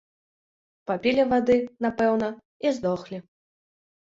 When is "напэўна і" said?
1.87-2.73